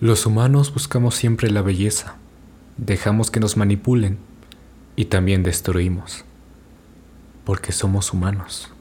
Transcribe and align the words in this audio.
Los 0.00 0.24
humanos 0.24 0.72
buscamos 0.72 1.14
siempre 1.14 1.50
la 1.50 1.60
belleza, 1.60 2.16
dejamos 2.78 3.30
que 3.30 3.38
nos 3.38 3.58
manipulen 3.58 4.18
y 4.96 5.04
también 5.04 5.42
destruimos, 5.42 6.24
porque 7.44 7.70
somos 7.72 8.14
humanos. 8.14 8.74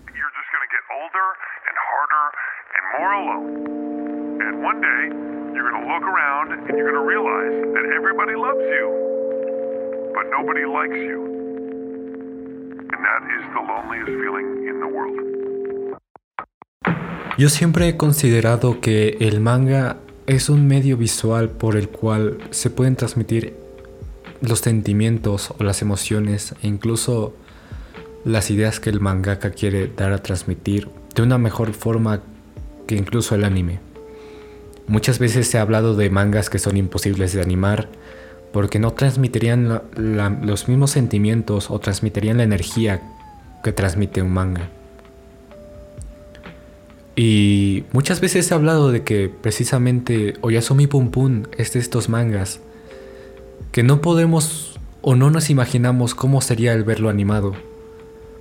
Yo 17.37 17.49
siempre 17.49 17.89
he 17.89 17.97
considerado 17.97 18.79
que 18.79 19.17
el 19.19 19.41
manga 19.41 19.97
es 20.29 20.47
un 20.47 20.67
medio 20.67 20.95
visual 20.95 21.49
por 21.49 21.75
el 21.75 21.89
cual 21.89 22.37
se 22.51 22.69
pueden 22.69 22.95
transmitir 22.95 23.55
los 24.41 24.59
sentimientos 24.59 25.51
o 25.57 25.63
las 25.63 25.81
emociones 25.81 26.53
e 26.61 26.67
incluso 26.67 27.33
las 28.25 28.51
ideas 28.51 28.79
que 28.79 28.91
el 28.91 28.99
mangaka 28.99 29.49
quiere 29.49 29.87
dar 29.87 30.13
a 30.13 30.21
transmitir 30.21 30.87
de 31.15 31.23
una 31.23 31.39
mejor 31.39 31.73
forma 31.73 32.21
que 32.85 32.95
incluso 32.95 33.33
el 33.33 33.43
anime. 33.43 33.79
Muchas 34.85 35.17
veces 35.17 35.47
se 35.47 35.57
ha 35.57 35.63
hablado 35.63 35.95
de 35.95 36.11
mangas 36.11 36.51
que 36.51 36.59
son 36.59 36.77
imposibles 36.77 37.33
de 37.33 37.41
animar 37.41 37.89
porque 38.53 38.77
no 38.77 38.93
transmitirían 38.93 39.81
los 39.95 40.67
mismos 40.67 40.91
sentimientos 40.91 41.71
o 41.71 41.79
transmitirían 41.79 42.37
la 42.37 42.43
energía 42.43 43.01
que 43.63 43.71
transmite 43.71 44.21
un 44.21 44.31
manga. 44.31 44.69
Y 47.21 47.83
muchas 47.91 48.21
veces 48.21 48.49
ha 48.49 48.55
hablado 48.55 48.93
de 48.93 49.03
que 49.03 49.27
precisamente 49.27 50.35
Oyasumi 50.39 50.87
Pum 50.87 51.11
Pum 51.11 51.43
es 51.57 51.73
de 51.73 51.79
estos 51.81 52.07
mangas 52.07 52.61
que 53.73 53.83
no 53.83 53.99
podemos 53.99 54.79
o 55.01 55.17
no 55.17 55.29
nos 55.29 55.49
imaginamos 55.49 56.15
cómo 56.15 56.39
sería 56.39 56.71
el 56.71 56.85
verlo 56.85 57.09
animado, 57.09 57.55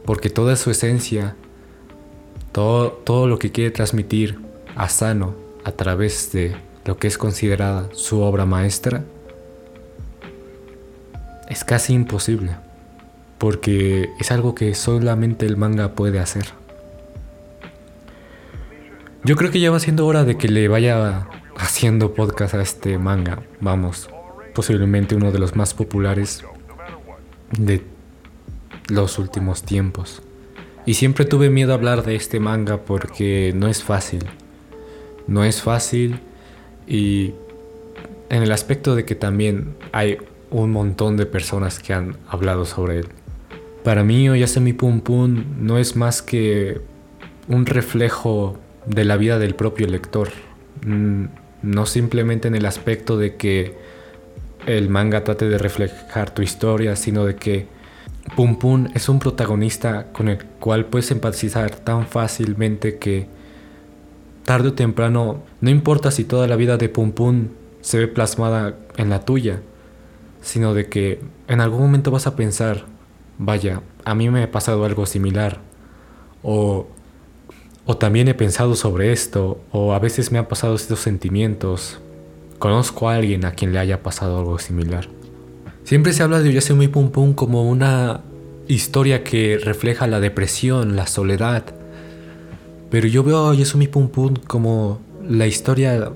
porque 0.04 0.30
toda 0.30 0.54
su 0.54 0.70
esencia, 0.70 1.34
todo, 2.52 2.92
todo 2.92 3.26
lo 3.26 3.40
que 3.40 3.50
quiere 3.50 3.72
transmitir 3.72 4.38
a 4.76 4.88
Sano 4.88 5.34
a 5.64 5.72
través 5.72 6.30
de 6.30 6.54
lo 6.84 6.98
que 6.98 7.08
es 7.08 7.18
considerada 7.18 7.88
su 7.94 8.20
obra 8.20 8.46
maestra, 8.46 9.02
es 11.48 11.64
casi 11.64 11.94
imposible, 11.94 12.52
porque 13.38 14.08
es 14.20 14.30
algo 14.30 14.54
que 14.54 14.72
solamente 14.76 15.46
el 15.46 15.56
manga 15.56 15.96
puede 15.96 16.20
hacer. 16.20 16.44
Yo 19.28 19.36
creo 19.36 19.50
que 19.50 19.60
ya 19.60 19.70
va 19.70 19.78
siendo 19.78 20.06
hora 20.06 20.24
de 20.24 20.38
que 20.38 20.48
le 20.48 20.68
vaya 20.68 21.28
haciendo 21.58 22.14
podcast 22.14 22.54
a 22.54 22.62
este 22.62 22.96
manga. 22.96 23.42
Vamos, 23.60 24.08
posiblemente 24.54 25.16
uno 25.16 25.30
de 25.32 25.38
los 25.38 25.54
más 25.54 25.74
populares 25.74 26.46
de 27.52 27.82
los 28.88 29.18
últimos 29.18 29.64
tiempos. 29.64 30.22
Y 30.86 30.94
siempre 30.94 31.26
tuve 31.26 31.50
miedo 31.50 31.72
a 31.72 31.74
hablar 31.74 32.04
de 32.04 32.16
este 32.16 32.40
manga 32.40 32.78
porque 32.78 33.52
no 33.54 33.68
es 33.68 33.84
fácil. 33.84 34.24
No 35.26 35.44
es 35.44 35.60
fácil 35.60 36.20
y 36.86 37.34
en 38.30 38.42
el 38.42 38.50
aspecto 38.50 38.96
de 38.96 39.04
que 39.04 39.14
también 39.14 39.74
hay 39.92 40.16
un 40.48 40.72
montón 40.72 41.18
de 41.18 41.26
personas 41.26 41.80
que 41.80 41.92
han 41.92 42.16
hablado 42.28 42.64
sobre 42.64 43.00
él. 43.00 43.08
Para 43.84 44.04
mí 44.04 44.30
Oyasemi 44.30 44.72
Pum 44.72 45.02
Pum 45.02 45.44
no 45.60 45.76
es 45.76 45.96
más 45.96 46.22
que 46.22 46.80
un 47.46 47.66
reflejo 47.66 48.58
de 48.88 49.04
la 49.04 49.16
vida 49.16 49.38
del 49.38 49.54
propio 49.54 49.86
lector. 49.86 50.30
Mm, 50.84 51.26
no 51.62 51.86
simplemente 51.86 52.48
en 52.48 52.54
el 52.54 52.66
aspecto 52.66 53.18
de 53.18 53.36
que 53.36 53.76
el 54.66 54.88
manga 54.88 55.24
trate 55.24 55.48
de 55.48 55.58
reflejar 55.58 56.30
tu 56.30 56.42
historia, 56.42 56.96
sino 56.96 57.24
de 57.24 57.36
que 57.36 57.66
Pum 58.36 58.58
Pum 58.58 58.88
es 58.94 59.08
un 59.08 59.18
protagonista 59.18 60.12
con 60.12 60.28
el 60.28 60.44
cual 60.44 60.86
puedes 60.86 61.10
empatizar 61.10 61.74
tan 61.76 62.06
fácilmente 62.06 62.98
que 62.98 63.26
tarde 64.44 64.68
o 64.68 64.72
temprano, 64.74 65.42
no 65.60 65.70
importa 65.70 66.10
si 66.10 66.24
toda 66.24 66.46
la 66.46 66.56
vida 66.56 66.76
de 66.76 66.88
Pum 66.88 67.12
Pum 67.12 67.48
se 67.80 67.98
ve 67.98 68.08
plasmada 68.08 68.76
en 68.96 69.10
la 69.10 69.24
tuya, 69.24 69.60
sino 70.42 70.74
de 70.74 70.88
que 70.88 71.20
en 71.48 71.60
algún 71.60 71.80
momento 71.80 72.10
vas 72.10 72.26
a 72.26 72.36
pensar, 72.36 72.84
vaya, 73.38 73.82
a 74.04 74.14
mí 74.14 74.28
me 74.30 74.44
ha 74.44 74.50
pasado 74.50 74.84
algo 74.84 75.06
similar, 75.06 75.60
o 76.42 76.88
o 77.90 77.96
también 77.96 78.28
he 78.28 78.34
pensado 78.34 78.76
sobre 78.76 79.12
esto, 79.12 79.62
o 79.72 79.94
a 79.94 79.98
veces 79.98 80.30
me 80.30 80.38
han 80.38 80.46
pasado 80.46 80.74
estos 80.74 81.00
sentimientos. 81.00 81.98
Conozco 82.58 83.08
a 83.08 83.14
alguien 83.14 83.46
a 83.46 83.52
quien 83.52 83.72
le 83.72 83.78
haya 83.78 84.02
pasado 84.02 84.38
algo 84.38 84.58
similar. 84.58 85.08
Siempre 85.84 86.12
se 86.12 86.22
habla 86.22 86.42
de 86.42 86.52
Yasumi 86.52 86.88
Pum 86.88 87.10
Pum 87.10 87.32
como 87.32 87.66
una 87.66 88.20
historia 88.66 89.24
que 89.24 89.56
refleja 89.56 90.06
la 90.06 90.20
depresión, 90.20 90.96
la 90.96 91.06
soledad. 91.06 91.64
Pero 92.90 93.08
yo 93.08 93.24
veo 93.24 93.48
a 93.48 93.54
Yasumi 93.54 93.88
Pum 93.88 94.08
Pum 94.08 94.34
como 94.46 95.00
la 95.26 95.46
historia 95.46 96.12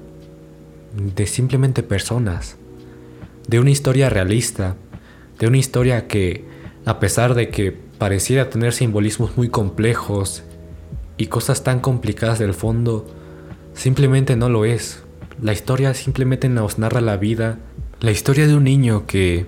de 0.94 1.26
simplemente 1.26 1.82
personas. 1.82 2.56
De 3.48 3.60
una 3.60 3.70
historia 3.70 4.10
realista. 4.10 4.76
De 5.38 5.46
una 5.46 5.56
historia 5.56 6.06
que, 6.06 6.44
a 6.84 7.00
pesar 7.00 7.34
de 7.34 7.48
que 7.48 7.74
pareciera 7.96 8.50
tener 8.50 8.74
simbolismos 8.74 9.38
muy 9.38 9.48
complejos 9.48 10.42
y 11.22 11.28
cosas 11.28 11.62
tan 11.62 11.78
complicadas 11.78 12.40
del 12.40 12.52
fondo, 12.52 13.06
simplemente 13.74 14.34
no 14.34 14.48
lo 14.48 14.64
es. 14.64 15.04
La 15.40 15.52
historia 15.52 15.94
simplemente 15.94 16.48
nos 16.48 16.80
narra 16.80 17.00
la 17.00 17.16
vida, 17.16 17.60
la 18.00 18.10
historia 18.10 18.48
de 18.48 18.56
un 18.56 18.64
niño 18.64 19.06
que 19.06 19.46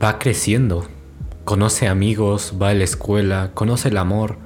va 0.00 0.20
creciendo, 0.20 0.86
conoce 1.44 1.88
amigos, 1.88 2.54
va 2.62 2.68
a 2.68 2.74
la 2.74 2.84
escuela, 2.84 3.50
conoce 3.52 3.88
el 3.88 3.96
amor, 3.96 4.36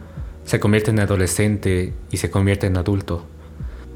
se 0.46 0.58
convierte 0.58 0.90
en 0.90 1.00
adolescente 1.00 1.92
y 2.10 2.16
se 2.16 2.30
convierte 2.30 2.66
en 2.66 2.78
adulto. 2.78 3.26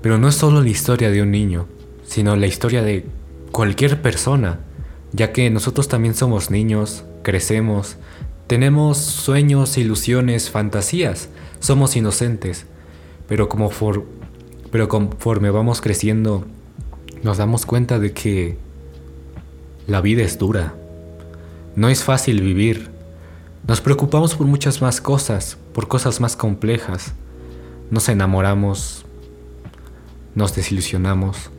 Pero 0.03 0.19
no 0.19 0.29
es 0.29 0.35
solo 0.35 0.61
la 0.61 0.69
historia 0.69 1.11
de 1.11 1.23
un 1.23 1.31
niño, 1.31 1.69
sino 2.05 2.37
la 2.37 2.49
historia 2.49 2.83
de 2.83 3.07
cualquier 3.51 4.03
persona, 4.03 4.61
ya 5.13 5.33
que 5.33 5.49
nosotros 5.49 5.89
también 5.89 6.15
somos 6.15 6.51
niños, 6.51 7.05
crecemos, 7.23 7.97
tenemos 8.49 8.97
sueños, 8.97 9.77
ilusiones, 9.77 10.51
fantasías, 10.51 11.29
somos 11.61 11.97
inocentes, 11.97 12.65
pero, 13.29 13.49
como 13.51 13.71
pero 14.73 14.89
conforme 14.89 15.51
vamos 15.51 15.83
creciendo 15.83 16.47
nos 17.23 17.37
damos 17.37 17.67
cuenta 17.67 17.99
de 17.99 18.13
que 18.13 18.57
la 19.87 20.01
vida 20.01 20.23
es 20.23 20.39
dura, 20.39 20.75
no 21.77 21.91
es 21.91 22.03
fácil 22.03 22.41
vivir, 22.41 22.89
nos 23.67 23.83
preocupamos 23.83 24.35
por 24.35 24.47
muchas 24.47 24.81
más 24.81 25.03
cosas, 25.03 25.59
por 25.75 25.87
cosas 25.87 26.19
más 26.19 26.35
complejas, 26.35 27.13
nos 27.91 28.09
enamoramos, 28.09 29.05
nos 30.35 30.55
desilusionamos, 30.55 31.51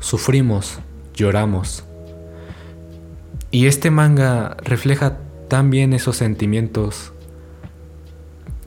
sufrimos, 0.00 0.80
lloramos. 1.14 1.84
Y 3.52 3.66
este 3.66 3.90
manga 3.90 4.56
refleja 4.62 5.18
también 5.48 5.92
esos 5.94 6.16
sentimientos 6.16 7.12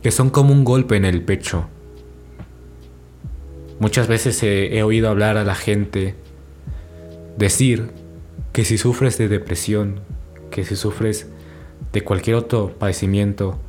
que 0.01 0.11
son 0.11 0.29
como 0.29 0.51
un 0.51 0.63
golpe 0.63 0.95
en 0.95 1.05
el 1.05 1.21
pecho. 1.21 1.67
Muchas 3.79 4.07
veces 4.07 4.41
he, 4.43 4.81
oído 4.83 5.09
hablar 5.09 5.37
a 5.37 5.43
la 5.43 5.55
gente 5.55 6.15
decir 7.37 7.91
que 8.51 8.65
si 8.65 8.77
sufres 8.77 9.17
de 9.17 9.27
depresión, 9.27 10.01
que 10.49 10.63
si 10.63 10.75
sufres 10.75 11.27
de 11.93 12.03
cualquier 12.03 12.35
otro 12.35 12.75
padecimiento, 12.77 13.59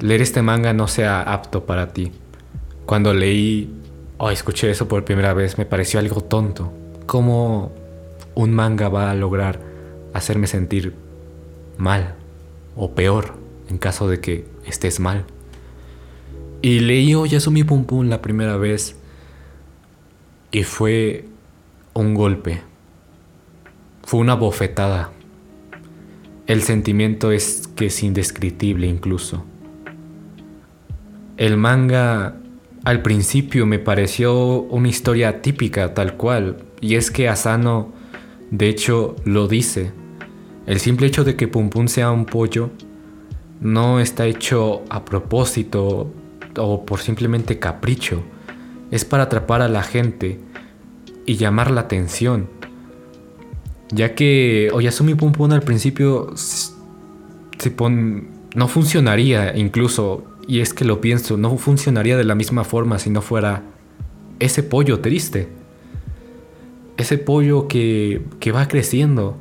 leer 0.00 0.22
este 0.22 0.42
manga 0.42 0.72
no 0.72 0.88
sea 0.88 1.22
apto 1.22 1.64
para 1.64 1.92
ti. 1.92 2.12
Cuando 2.86 3.14
leí 3.14 3.72
o 4.18 4.30
escuché 4.30 4.70
eso 4.70 4.88
por 4.88 5.04
primera 5.04 5.32
vez 5.32 5.56
me 5.56 5.64
pareció 5.64 6.00
algo 6.00 6.22
tonto. 6.22 6.72
¿Cómo 7.06 7.72
un 8.34 8.52
manga 8.52 8.88
va 8.88 9.10
a 9.10 9.14
lograr 9.14 9.60
hacerme 10.12 10.46
sentir 10.46 10.94
mal? 11.78 12.19
O 12.80 12.94
peor 12.94 13.34
en 13.68 13.76
caso 13.76 14.08
de 14.08 14.20
que 14.20 14.46
estés 14.64 15.00
mal. 15.00 15.26
Y 16.62 16.80
leí 16.80 17.14
Oyasumi 17.14 17.62
Pum 17.62 17.84
Pum 17.84 18.08
la 18.08 18.22
primera 18.22 18.56
vez 18.56 18.96
y 20.50 20.64
fue 20.64 21.26
un 21.92 22.14
golpe. 22.14 22.62
Fue 24.02 24.18
una 24.18 24.34
bofetada. 24.34 25.12
El 26.46 26.62
sentimiento 26.62 27.30
es 27.30 27.68
que 27.76 27.86
es 27.86 28.02
indescriptible 28.02 28.86
incluso. 28.86 29.44
El 31.36 31.58
manga 31.58 32.36
al 32.84 33.02
principio 33.02 33.66
me 33.66 33.78
pareció 33.78 34.62
una 34.62 34.88
historia 34.88 35.42
típica 35.42 35.92
tal 35.92 36.16
cual, 36.16 36.64
y 36.80 36.94
es 36.94 37.10
que 37.10 37.28
Asano 37.28 37.92
de 38.50 38.68
hecho 38.68 39.16
lo 39.24 39.48
dice. 39.48 39.92
El 40.70 40.78
simple 40.78 41.08
hecho 41.08 41.24
de 41.24 41.34
que 41.34 41.48
Pum 41.48 41.68
Pum 41.68 41.88
sea 41.88 42.12
un 42.12 42.26
pollo 42.26 42.70
no 43.60 43.98
está 43.98 44.26
hecho 44.26 44.84
a 44.88 45.04
propósito 45.04 46.12
o 46.56 46.86
por 46.86 47.00
simplemente 47.00 47.58
capricho. 47.58 48.22
Es 48.92 49.04
para 49.04 49.24
atrapar 49.24 49.62
a 49.62 49.68
la 49.68 49.82
gente 49.82 50.38
y 51.26 51.34
llamar 51.34 51.72
la 51.72 51.80
atención. 51.80 52.48
Ya 53.88 54.14
que 54.14 54.70
Oyasumi 54.72 55.16
Pum 55.16 55.32
Pum 55.32 55.50
al 55.50 55.62
principio 55.62 56.34
se 56.36 56.70
no 58.54 58.68
funcionaría 58.68 59.56
incluso, 59.56 60.22
y 60.46 60.60
es 60.60 60.72
que 60.72 60.84
lo 60.84 61.00
pienso, 61.00 61.36
no 61.36 61.56
funcionaría 61.56 62.16
de 62.16 62.22
la 62.22 62.36
misma 62.36 62.62
forma 62.62 63.00
si 63.00 63.10
no 63.10 63.22
fuera 63.22 63.64
ese 64.38 64.62
pollo 64.62 65.00
triste. 65.00 65.48
Ese 66.96 67.18
pollo 67.18 67.66
que, 67.66 68.22
que 68.38 68.52
va 68.52 68.68
creciendo, 68.68 69.36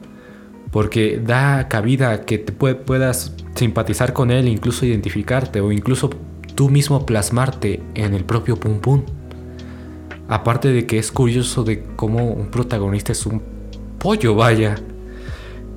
porque 0.71 1.19
da 1.23 1.67
cabida 1.67 2.25
que 2.25 2.37
te 2.37 2.51
puedas 2.51 3.33
simpatizar 3.55 4.13
con 4.13 4.31
él, 4.31 4.47
incluso 4.47 4.85
identificarte 4.85 5.61
o 5.61 5.71
incluso 5.71 6.09
tú 6.55 6.69
mismo 6.69 7.05
plasmarte 7.05 7.81
en 7.95 8.13
el 8.13 8.23
propio 8.23 8.57
Pum 8.57 8.79
Pum. 8.79 9.03
Aparte 10.27 10.67
de 10.69 10.85
que 10.85 10.99
es 10.99 11.11
curioso 11.11 11.63
de 11.63 11.83
cómo 11.95 12.31
un 12.31 12.51
protagonista 12.51 13.11
es 13.11 13.25
un 13.25 13.41
pollo, 13.97 14.35
vaya. 14.35 14.75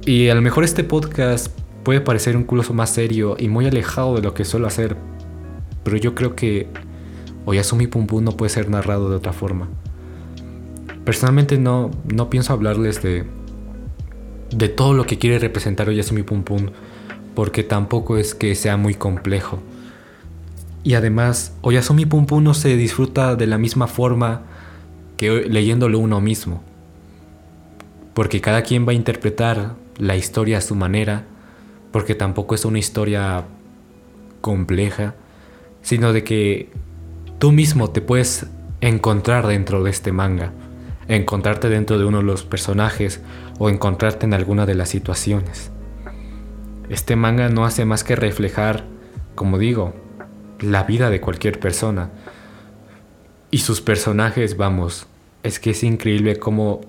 Y 0.05 0.29
a 0.29 0.35
lo 0.35 0.43
mejor 0.43 0.65
este 0.65 0.85
podcast 0.85 1.49
puede 1.85 2.01
parecer 2.01 2.37
un 2.37 2.45
curso 2.45 2.75
más 2.75 2.91
serio 2.91 3.37
y 3.39 3.49
muy 3.49 3.67
alejado 3.67 4.17
de 4.17 4.23
lo 4.23 4.35
que 4.35 4.45
suelo 4.45 4.67
hacer, 4.67 4.97
pero 5.85 5.97
yo 5.97 6.15
creo 6.15 6.37
que 6.37 6.69
Oyasumi 7.47 7.87
Pum 7.87 8.07
Pum 8.07 8.23
no 8.23 8.37
puede 8.37 8.51
ser 8.51 8.69
narrado 8.69 9.09
de 9.09 9.17
otra 9.17 9.33
forma. 9.33 9.69
Personalmente 11.05 11.59
no, 11.59 11.91
no 12.13 12.31
pienso 12.31 12.53
hablarles 12.53 13.03
de, 13.03 13.25
de 14.53 14.69
todo 14.69 14.95
lo 14.95 15.07
que 15.07 15.19
quiere 15.19 15.39
representar 15.39 15.89
Oyasumi 15.89 16.23
Pum 16.23 16.43
Pum, 16.43 16.69
porque 17.35 17.63
tampoco 17.63 18.17
es 18.17 18.35
que 18.35 18.55
sea 18.55 18.77
muy 18.77 18.95
complejo. 18.95 19.61
Y 20.85 20.95
además, 20.95 21.55
Oyasumi 21.63 22.07
Pum 22.07 22.27
Pum 22.27 22.43
no 22.43 22.55
se 22.55 22.77
disfruta 22.77 23.37
de 23.37 23.47
la 23.47 23.59
misma 23.59 23.87
forma 23.87 24.43
que 25.17 25.31
leyéndolo 25.49 25.99
uno 25.99 26.21
mismo. 26.21 26.63
Porque 28.15 28.41
cada 28.41 28.63
quien 28.63 28.87
va 28.87 28.93
a 28.93 28.95
interpretar 28.95 29.75
la 29.99 30.17
historia 30.17 30.59
a 30.59 30.61
su 30.61 30.75
manera 30.75 31.25
porque 31.93 32.15
tampoco 32.15 32.55
es 32.55 32.65
una 32.65 32.79
historia 32.79 33.45
compleja, 34.41 35.15
sino 35.83 36.13
de 36.13 36.25
que 36.25 36.71
tú 37.39 37.53
mismo 37.53 37.91
te 37.91 38.01
puedes 38.01 38.47
encontrar 38.81 39.47
dentro 39.47 39.85
de 39.85 39.91
este 39.91 40.11
manga, 40.11 40.53
encontrarte 41.07 41.69
dentro 41.69 41.99
de 41.99 42.07
uno 42.07 42.19
de 42.19 42.25
los 42.25 42.43
personajes 42.43 43.21
o 43.63 43.71
encontrarte 43.71 44.27
en 44.27 44.35
alguna 44.35 44.67
de 44.67 44.75
las 44.75 44.89
situaciones. 44.89 45.71
Este 46.89 47.15
manga 47.15 47.49
no 47.49 47.65
hace 47.65 47.85
más 47.85 48.03
que 48.03 48.17
reflejar, 48.17 48.87
como 49.37 49.57
digo, 49.57 49.95
la 50.59 50.83
vida 50.83 51.11
de 51.11 51.21
cualquier 51.21 51.61
persona. 51.61 52.11
Y 53.53 53.59
sus 53.59 53.81
personajes, 53.81 54.57
vamos, 54.57 55.07
es 55.45 55.61
que 55.61 55.71
es 55.71 55.85
increíble 55.85 56.41
cómo, 56.41 56.81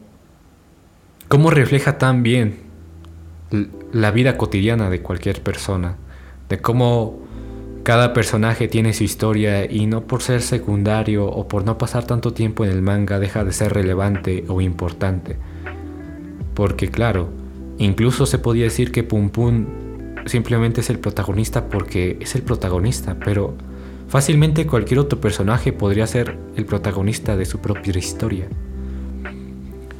cómo 1.28 1.52
refleja 1.52 2.00
tan 2.00 2.24
bien 2.24 2.62
la 3.92 4.10
vida 4.10 4.36
cotidiana 4.36 4.90
de 4.90 5.04
cualquier 5.04 5.44
persona, 5.44 5.98
de 6.50 6.58
cómo 6.58 7.20
cada 7.84 8.14
personaje 8.14 8.68
tiene 8.68 8.94
su 8.94 9.04
historia 9.04 9.72
y 9.72 9.86
no 9.86 10.08
por 10.08 10.24
ser 10.24 10.42
secundario 10.42 11.28
o 11.28 11.48
por 11.48 11.66
no 11.66 11.78
pasar 11.78 12.08
tanto 12.08 12.34
tiempo 12.34 12.66
en 12.66 12.72
el 12.72 12.82
manga 12.82 13.20
deja 13.20 13.44
de 13.44 13.54
ser 13.54 13.74
relevante 13.74 14.46
o 14.48 14.60
importante. 14.60 15.38
Porque 16.54 16.90
claro, 16.90 17.30
incluso 17.78 18.26
se 18.26 18.40
podía 18.40 18.66
decir 18.66 18.92
que 18.92 19.04
Pum 19.04 19.30
Pum 19.30 19.66
simplemente 20.26 20.82
es 20.82 20.90
el 20.90 21.00
protagonista 21.00 21.68
porque 21.68 22.18
es 22.22 22.36
el 22.36 22.44
protagonista, 22.44 23.18
pero 23.24 23.56
fácilmente 24.08 24.68
cualquier 24.68 25.00
otro 25.00 25.20
personaje 25.20 25.74
podría 25.74 26.08
ser 26.08 26.38
el 26.56 26.66
protagonista 26.66 27.36
de 27.36 27.46
su 27.46 27.60
propia 27.60 27.98
historia. 27.98 28.48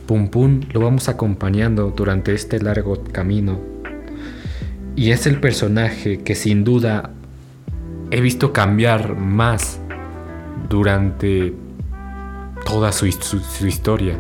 Pum 0.06 0.28
Pum 0.28 0.62
lo 0.74 0.82
vamos 0.82 1.10
acompañando 1.10 1.94
durante 1.96 2.34
este 2.34 2.62
largo 2.62 3.02
camino. 3.12 3.60
Y 4.96 5.12
es 5.12 5.26
el 5.26 5.40
personaje 5.40 6.20
que 6.20 6.36
sin 6.36 6.64
duda 6.64 7.12
he 8.12 8.22
visto 8.22 8.54
cambiar 8.54 9.16
más 9.16 9.80
durante 10.70 11.54
toda 12.66 12.92
su, 12.92 13.08
historia. 13.08 14.20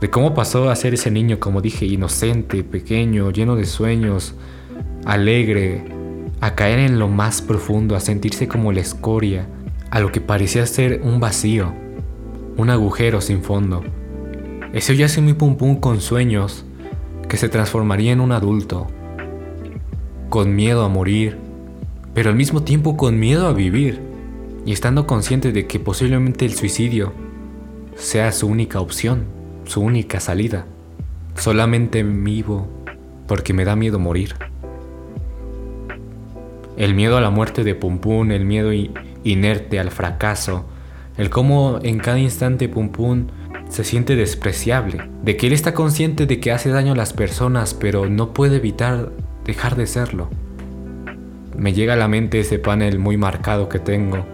De 0.00 0.10
cómo 0.10 0.32
pasó 0.34 0.70
a 0.70 0.76
ser 0.76 0.94
ese 0.94 1.10
niño, 1.10 1.40
como 1.40 1.60
dije, 1.60 1.84
inocente, 1.84 2.62
pequeño, 2.62 3.32
lleno 3.32 3.56
de 3.56 3.64
sueños, 3.64 4.34
alegre, 5.04 5.84
a 6.40 6.54
caer 6.54 6.78
en 6.78 6.98
lo 7.00 7.08
más 7.08 7.42
profundo, 7.42 7.96
a 7.96 8.00
sentirse 8.00 8.46
como 8.46 8.70
la 8.72 8.80
escoria, 8.80 9.48
a 9.90 9.98
lo 9.98 10.12
que 10.12 10.20
parecía 10.20 10.64
ser 10.66 11.00
un 11.02 11.18
vacío, 11.18 11.72
un 12.56 12.70
agujero 12.70 13.20
sin 13.20 13.42
fondo. 13.42 13.82
Ese 14.72 15.20
muy 15.20 15.32
Pum 15.32 15.56
Pum 15.56 15.80
con 15.80 16.00
sueños 16.00 16.64
que 17.28 17.36
se 17.36 17.48
transformaría 17.48 18.12
en 18.12 18.20
un 18.20 18.32
adulto, 18.32 18.86
con 20.28 20.54
miedo 20.54 20.84
a 20.84 20.88
morir, 20.88 21.38
pero 22.14 22.30
al 22.30 22.36
mismo 22.36 22.62
tiempo 22.62 22.96
con 22.96 23.18
miedo 23.18 23.48
a 23.48 23.52
vivir, 23.52 24.00
y 24.64 24.72
estando 24.72 25.06
consciente 25.06 25.52
de 25.52 25.66
que 25.66 25.80
posiblemente 25.80 26.44
el 26.44 26.54
suicidio 26.54 27.12
sea 27.96 28.30
su 28.32 28.46
única 28.46 28.80
opción, 28.80 29.37
su 29.68 29.80
única 29.82 30.18
salida. 30.18 30.66
Solamente 31.36 32.02
vivo 32.02 32.66
porque 33.26 33.52
me 33.52 33.64
da 33.64 33.76
miedo 33.76 33.98
morir. 33.98 34.34
El 36.76 36.94
miedo 36.94 37.16
a 37.16 37.20
la 37.20 37.30
muerte 37.30 37.64
de 37.64 37.74
Pum 37.74 37.98
Pum, 37.98 38.30
el 38.30 38.44
miedo 38.44 38.70
inerte 39.24 39.78
al 39.78 39.90
fracaso, 39.90 40.64
el 41.16 41.28
cómo 41.28 41.80
en 41.82 41.98
cada 41.98 42.18
instante 42.18 42.68
Pum 42.68 42.88
Pum 42.90 43.26
se 43.68 43.84
siente 43.84 44.16
despreciable, 44.16 45.02
de 45.22 45.36
que 45.36 45.48
él 45.48 45.52
está 45.52 45.74
consciente 45.74 46.24
de 46.26 46.40
que 46.40 46.52
hace 46.52 46.70
daño 46.70 46.92
a 46.92 46.96
las 46.96 47.12
personas, 47.12 47.74
pero 47.74 48.08
no 48.08 48.32
puede 48.32 48.56
evitar 48.56 49.12
dejar 49.44 49.76
de 49.76 49.86
serlo. 49.86 50.30
Me 51.56 51.74
llega 51.74 51.92
a 51.92 51.96
la 51.96 52.08
mente 52.08 52.40
ese 52.40 52.58
panel 52.58 52.98
muy 52.98 53.16
marcado 53.16 53.68
que 53.68 53.80
tengo 53.80 54.24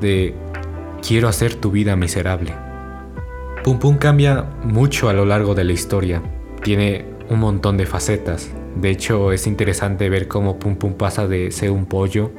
de 0.00 0.34
quiero 1.06 1.28
hacer 1.28 1.54
tu 1.56 1.70
vida 1.70 1.96
miserable. 1.96 2.65
Pum 3.66 3.80
Pum 3.80 3.98
cambia 3.98 4.44
mucho 4.62 5.08
a 5.08 5.12
lo 5.12 5.24
largo 5.24 5.56
de 5.56 5.64
la 5.64 5.72
historia, 5.72 6.22
tiene 6.62 7.04
un 7.28 7.40
montón 7.40 7.76
de 7.76 7.84
facetas. 7.84 8.48
De 8.80 8.90
hecho, 8.90 9.32
es 9.32 9.48
interesante 9.48 10.08
ver 10.08 10.28
cómo 10.28 10.60
Pum 10.60 10.76
Pum 10.76 10.92
pasa 10.92 11.26
de 11.26 11.50
ser 11.50 11.72
un 11.72 11.86
pollo 11.86 12.30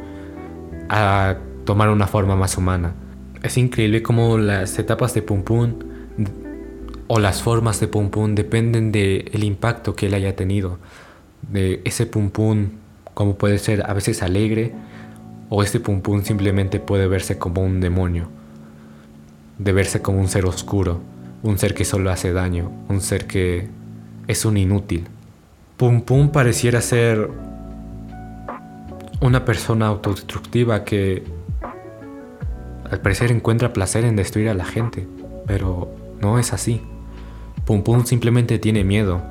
a 0.88 1.36
tomar 1.66 1.90
una 1.90 2.08
forma 2.08 2.38
más 2.38 2.58
humana. 2.58 2.94
Es 3.44 3.58
increíble 3.58 4.02
cómo 4.02 4.38
las 4.38 4.80
etapas 4.80 5.14
de 5.16 5.22
Pum 5.22 5.44
Pum 5.44 5.74
o 7.08 7.20
las 7.20 7.42
formas 7.42 7.82
de 7.82 7.90
pum 7.90 8.10
pum 8.10 8.34
dependen 8.34 8.94
del 8.94 9.30
el 9.34 9.44
impacto 9.44 9.98
que 9.98 10.06
él 10.06 10.14
haya 10.14 10.34
tenido. 10.34 10.78
De 11.42 11.82
ese 11.84 12.06
pum 12.06 12.30
pum, 12.30 12.70
como 13.14 13.36
puede 13.36 13.58
ser 13.58 13.84
a 13.86 13.94
veces 13.94 14.24
alegre, 14.24 14.72
o 15.50 15.62
ese 15.62 15.82
pum 15.82 16.00
pum 16.00 16.24
simplemente 16.24 16.80
puede 16.80 17.06
verse 17.06 17.38
como 17.38 17.66
un 17.66 17.82
demonio, 17.82 18.30
de 19.58 19.74
verse 19.74 20.02
como 20.02 20.22
un 20.22 20.30
ser 20.30 20.46
oscuro, 20.46 21.02
un 21.48 21.58
ser 21.58 21.74
que 21.74 21.86
solo 21.86 22.12
hace 22.12 22.34
daño, 22.34 22.72
un 22.90 23.02
ser 23.02 23.26
que 23.26 23.68
es 24.28 24.46
un 24.46 24.58
inútil. 24.58 25.08
Pum 25.78 26.02
pum 26.02 26.30
pareciera 26.30 26.82
ser 26.82 27.30
una 29.22 29.46
persona 29.46 29.88
autodestructiva 29.88 30.84
que 30.84 31.24
al 32.90 33.00
parecer 33.00 33.32
encuentra 33.32 33.74
placer 33.74 34.06
en 34.06 34.16
destruir 34.16 34.50
a 34.50 34.54
la 34.54 34.66
gente, 34.66 35.08
pero 35.46 35.90
no 36.22 36.40
es 36.40 36.54
así. 36.54 36.82
Pum 37.66 37.84
Pum 37.84 38.06
simplemente 38.06 38.60
tiene 38.60 38.84
miedo. 38.84 39.22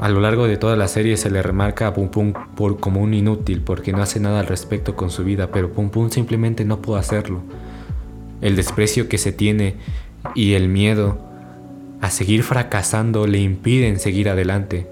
A 0.00 0.08
lo 0.08 0.20
largo 0.20 0.46
de 0.46 0.56
toda 0.56 0.76
la 0.76 0.88
serie 0.88 1.16
se 1.16 1.30
le 1.30 1.42
remarca 1.42 1.86
a 1.86 1.94
Pum 1.94 2.08
Pum 2.08 2.32
por, 2.54 2.78
como 2.78 3.00
un 3.00 3.14
inútil 3.14 3.62
porque 3.62 3.92
no 3.92 4.02
hace 4.02 4.20
nada 4.20 4.40
al 4.40 4.46
respecto 4.46 4.96
con 4.96 5.10
su 5.10 5.24
vida, 5.24 5.50
pero 5.50 5.70
Pum 5.72 5.90
Pum 5.90 6.10
simplemente 6.10 6.64
no 6.64 6.80
puede 6.80 7.00
hacerlo. 7.00 7.42
El 8.40 8.56
desprecio 8.56 9.08
que 9.08 9.18
se 9.18 9.32
tiene 9.32 9.76
y 10.34 10.54
el 10.54 10.68
miedo 10.68 11.18
a 12.00 12.10
seguir 12.10 12.42
fracasando 12.42 13.26
le 13.26 13.38
impiden 13.38 13.98
seguir 13.98 14.28
adelante. 14.28 14.86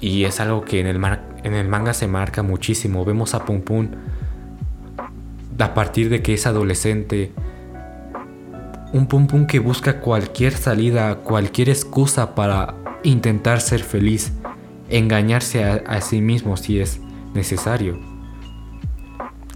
Y 0.00 0.24
es 0.24 0.40
algo 0.40 0.64
que 0.64 0.80
en 0.80 0.86
el, 0.86 1.68
manga 1.68 1.94
se 1.94 2.06
marca 2.08 2.42
muchísimo. 2.42 3.04
Vemos 3.04 3.34
a 3.34 3.44
Pum 3.44 3.60
Pum 3.60 3.88
a 5.58 5.74
partir 5.74 6.08
de 6.08 6.22
que 6.22 6.34
es 6.34 6.46
adolescente 6.46 7.32
un 8.92 9.06
pum 9.06 9.26
pum 9.26 9.46
que 9.46 9.58
busca 9.58 10.00
cualquier 10.00 10.52
salida, 10.52 11.14
cualquier 11.16 11.70
excusa 11.70 12.34
para 12.34 12.74
intentar 13.02 13.60
ser 13.60 13.82
feliz, 13.82 14.32
engañarse 14.90 15.64
a, 15.64 16.00
sí 16.02 16.20
mismo 16.20 16.58
si 16.58 16.78
es 16.78 17.00
necesario. 17.32 17.98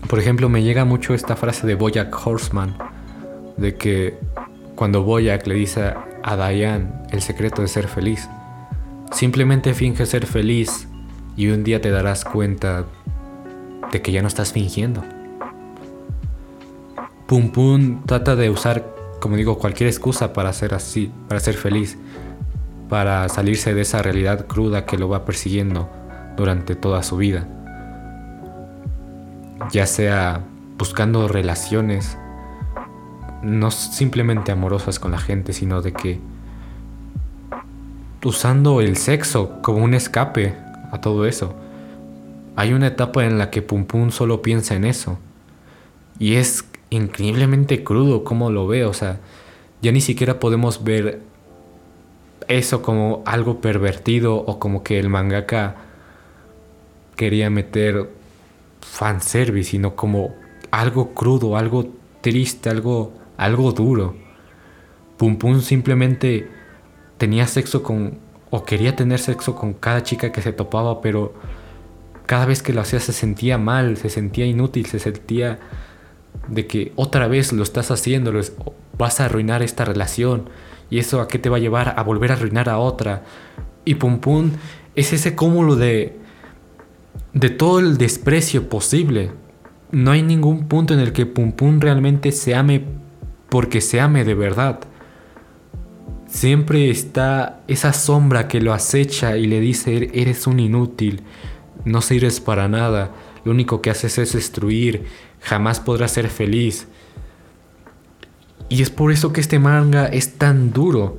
Por 0.09 0.19
ejemplo, 0.19 0.49
me 0.49 0.63
llega 0.63 0.85
mucho 0.87 1.13
esta 1.13 1.37
frase 1.37 1.67
de 1.67 1.75
Boyack 1.75 2.27
Horseman, 2.27 2.79
de 3.57 3.77
que 3.77 4.19
cuando 4.75 5.03
Boyack 5.03 5.47
le 5.47 5.55
dice 5.55 5.95
a 6.23 6.37
Diane 6.37 6.91
el 7.11 7.23
secreto 7.23 7.63
de 7.63 7.69
ser 7.69 7.89
feliz, 7.89 8.29
simplemente 9.13 9.75
finge 9.75 10.07
ser 10.07 10.27
feliz 10.27 10.89
y 11.37 11.49
un 11.49 11.65
día 11.65 11.81
te 11.81 11.91
darás 11.91 12.25
cuenta 12.25 12.85
de 13.93 14.03
que 14.03 14.13
ya 14.13 14.23
no 14.23 14.29
estás 14.29 14.53
fingiendo. 14.53 15.05
Pum 17.27 17.51
Pum 17.51 18.03
trata 18.07 18.37
de 18.37 18.51
usar 18.51 18.97
como 19.21 19.37
digo, 19.37 19.59
cualquier 19.59 19.89
excusa 19.89 20.33
para 20.33 20.53
ser 20.53 20.75
así, 20.75 21.11
para 21.29 21.41
ser 21.41 21.55
feliz, 21.55 21.99
para 22.89 23.29
salirse 23.29 23.75
de 23.75 23.81
esa 23.83 24.03
realidad 24.03 24.47
cruda 24.47 24.87
que 24.87 24.99
lo 24.99 25.09
va 25.09 25.25
persiguiendo 25.25 25.89
durante 26.37 26.77
toda 26.77 27.03
su 27.03 27.17
vida. 27.17 27.49
Ya 29.73 29.87
sea 29.87 30.43
buscando 30.79 31.29
relaciones, 31.29 32.19
no 33.43 33.71
simplemente 33.71 34.53
amorosas 34.53 34.99
con 34.99 35.11
la 35.11 35.19
gente, 35.19 35.53
sino 35.53 35.83
de 35.83 35.93
que 35.93 36.19
usando 38.25 38.81
el 38.81 38.97
sexo 38.97 39.61
como 39.63 39.85
un 39.85 39.95
escape 39.95 40.55
a 40.91 41.01
todo 41.01 41.27
eso. 41.27 41.55
Hay 42.57 42.73
una 42.73 42.89
etapa 42.89 43.25
en 43.25 43.39
la 43.39 43.51
que 43.51 43.63
Pum 43.63 43.85
Pum 43.85 44.11
solo 44.11 44.43
piensa 44.43 44.75
en 44.75 44.85
eso. 44.85 45.19
Y 46.19 46.35
es 46.35 46.65
increíblemente 46.91 47.85
crudo 47.85 48.25
como 48.25 48.51
lo 48.51 48.67
ve, 48.67 48.85
o 48.85 48.95
sea, 48.95 49.21
ya 49.83 49.93
ni 49.93 50.01
siquiera 50.01 50.41
podemos 50.41 50.83
ver 50.85 51.21
eso 52.49 52.83
como 52.83 53.23
algo 53.27 53.61
pervertido 53.61 54.37
o 54.37 54.59
como 54.59 54.83
que 54.83 54.99
el 54.99 55.09
mangaka 55.09 55.77
quería 57.17 57.51
meter 57.51 58.09
fanservice, 58.81 59.71
sino 59.71 59.97
como 59.97 60.35
algo 60.71 61.13
crudo, 61.13 61.57
algo 61.57 61.87
triste, 62.21 62.71
algo, 62.71 63.13
algo 63.37 63.73
duro. 63.73 64.17
Pum 65.17 65.37
Pum 65.37 65.61
simplemente 65.61 66.49
tenía 67.19 67.47
sexo 67.47 67.83
con, 67.83 68.19
o 68.51 68.65
quería 68.65 68.97
tener 68.97 69.19
sexo 69.19 69.55
con 69.55 69.73
cada 69.75 70.03
chica 70.03 70.33
que 70.33 70.43
se 70.43 70.53
topaba, 70.53 71.01
pero 71.01 71.35
cada 72.27 72.47
vez 72.47 72.63
que 72.63 72.73
lo 72.73 72.81
hacía 72.81 73.01
se 73.01 73.13
sentía 73.13 73.57
mal, 73.57 73.97
se 73.97 74.11
sentía 74.11 74.47
inútil, 74.47 74.87
se 74.87 74.99
sentía 74.99 75.59
de 76.49 76.67
que 76.67 76.93
otra 76.97 77.29
vez 77.29 77.53
lo 77.53 77.63
estás 77.63 77.91
haciendo, 77.91 78.33
vas 78.99 79.21
a 79.21 79.27
arruinar 79.27 79.63
esta 79.63 79.85
relación. 79.85 80.51
¿Y 80.91 80.99
eso 80.99 81.21
a 81.21 81.29
qué 81.29 81.39
te 81.39 81.49
va 81.49 81.57
a 81.57 81.61
llevar? 81.61 81.95
A 81.97 82.03
volver 82.03 82.31
a 82.31 82.35
arruinar 82.35 82.69
a 82.69 82.79
otra. 82.79 83.25
Y 83.85 83.95
Pum 83.95 84.19
Pum 84.19 84.51
es 84.95 85.13
ese 85.13 85.35
cúmulo 85.35 85.77
de, 85.77 86.17
de 87.33 87.51
todo 87.51 87.81
el 87.81 87.97
desprecio 87.99 88.69
posible. 88.69 89.31
No 89.93 90.11
hay 90.11 90.23
ningún 90.23 90.69
punto 90.69 90.95
en 90.95 91.01
el 91.01 91.13
que 91.13 91.27
Pum 91.27 91.53
Pum 91.53 91.81
realmente 91.81 92.33
se 92.33 92.55
ame 92.55 92.85
porque 93.49 93.81
se 93.81 94.01
ame 94.01 94.25
de 94.25 94.35
verdad. 94.35 94.81
Siempre 96.27 96.91
está 96.91 97.61
esa 97.69 97.93
sombra 97.93 98.49
que 98.49 98.61
lo 98.61 98.73
acecha 98.73 99.37
y 99.37 99.47
le 99.47 99.61
dice, 99.61 100.11
eres 100.13 100.47
un 100.47 100.61
inútil, 100.61 101.23
no 101.85 102.03
sirves 102.03 102.41
para 102.41 102.69
nada, 102.69 103.11
lo 103.45 103.53
único 103.53 103.81
que 103.81 103.91
haces 103.91 104.19
es 104.19 104.33
destruir, 104.33 105.05
jamás 105.41 105.81
podrás 105.81 106.11
ser 106.11 106.29
feliz. 106.29 106.89
Y 108.69 108.83
es 108.83 108.91
por 108.91 109.13
eso 109.13 109.33
que 109.33 109.41
este 109.41 109.59
manga 109.59 110.07
es 110.07 110.35
tan 110.35 110.73
duro. 110.73 111.19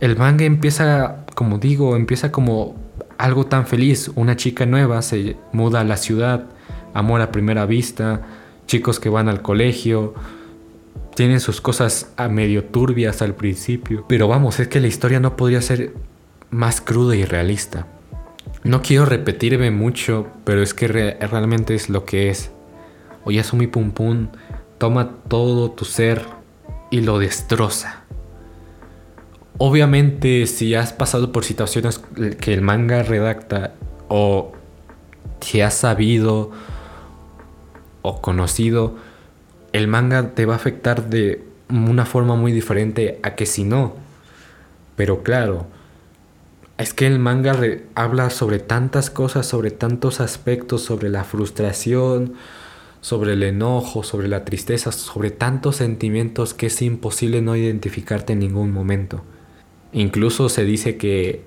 El 0.00 0.16
manga 0.16 0.44
empieza, 0.44 1.24
como 1.34 1.58
digo, 1.58 1.96
empieza 1.96 2.30
como 2.30 2.76
algo 3.16 3.46
tan 3.46 3.66
feliz. 3.66 4.10
Una 4.14 4.36
chica 4.36 4.66
nueva 4.66 5.00
se 5.00 5.36
muda 5.52 5.80
a 5.80 5.84
la 5.84 5.96
ciudad, 5.96 6.44
amor 6.92 7.22
a 7.22 7.32
primera 7.32 7.64
vista, 7.64 8.22
chicos 8.66 9.00
que 9.00 9.08
van 9.08 9.28
al 9.28 9.40
colegio, 9.40 10.14
tienen 11.16 11.40
sus 11.40 11.60
cosas 11.62 12.12
a 12.16 12.28
medio 12.28 12.62
turbias 12.64 13.22
al 13.22 13.34
principio. 13.34 14.04
Pero 14.06 14.28
vamos, 14.28 14.60
es 14.60 14.68
que 14.68 14.80
la 14.80 14.86
historia 14.86 15.18
no 15.18 15.34
podría 15.34 15.62
ser 15.62 15.94
más 16.50 16.80
cruda 16.80 17.16
y 17.16 17.24
realista. 17.24 17.86
No 18.62 18.82
quiero 18.82 19.06
repetirme 19.06 19.70
mucho, 19.70 20.28
pero 20.44 20.62
es 20.62 20.74
que 20.74 20.86
realmente 20.86 21.74
es 21.74 21.88
lo 21.88 22.04
que 22.04 22.28
es. 22.28 22.50
Oyasumi 23.24 23.66
Pum 23.66 23.92
Pum 23.92 24.28
toma 24.76 25.16
todo 25.28 25.70
tu 25.70 25.86
ser 25.86 26.26
y 26.90 27.00
lo 27.00 27.18
destroza. 27.18 28.04
Obviamente, 29.56 30.46
si 30.46 30.74
has 30.74 30.92
pasado 30.92 31.32
por 31.32 31.44
situaciones 31.44 31.98
que 32.40 32.52
el 32.52 32.60
manga 32.60 33.02
redacta 33.02 33.72
o 34.08 34.52
si 35.40 35.62
has 35.62 35.74
sabido 35.74 36.50
o 38.02 38.20
conocido, 38.20 38.96
el 39.76 39.88
manga 39.88 40.34
te 40.34 40.46
va 40.46 40.54
a 40.54 40.56
afectar 40.56 41.10
de 41.10 41.42
una 41.68 42.06
forma 42.06 42.34
muy 42.34 42.50
diferente 42.52 43.20
a 43.22 43.34
que 43.34 43.44
si 43.44 43.64
no. 43.64 43.94
Pero 44.96 45.22
claro, 45.22 45.66
es 46.78 46.94
que 46.94 47.06
el 47.06 47.18
manga 47.18 47.54
habla 47.94 48.30
sobre 48.30 48.58
tantas 48.58 49.10
cosas, 49.10 49.46
sobre 49.46 49.70
tantos 49.70 50.20
aspectos, 50.20 50.82
sobre 50.82 51.10
la 51.10 51.24
frustración, 51.24 52.34
sobre 53.02 53.34
el 53.34 53.42
enojo, 53.42 54.02
sobre 54.02 54.28
la 54.28 54.46
tristeza, 54.46 54.92
sobre 54.92 55.30
tantos 55.30 55.76
sentimientos 55.76 56.54
que 56.54 56.66
es 56.66 56.80
imposible 56.80 57.42
no 57.42 57.54
identificarte 57.54 58.32
en 58.32 58.38
ningún 58.38 58.72
momento. 58.72 59.22
Incluso 59.92 60.48
se 60.48 60.64
dice 60.64 60.96
que 60.96 61.42